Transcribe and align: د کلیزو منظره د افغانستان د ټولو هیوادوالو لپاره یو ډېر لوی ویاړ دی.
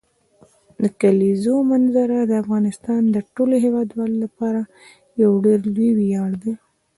د 0.81 0.83
کلیزو 1.01 1.55
منظره 1.71 2.17
د 2.25 2.31
افغانستان 2.43 3.01
د 3.09 3.17
ټولو 3.35 3.55
هیوادوالو 3.65 4.15
لپاره 4.25 4.61
یو 5.23 5.31
ډېر 5.45 5.59
لوی 5.73 5.89
ویاړ 5.99 6.31
دی. 6.43 6.53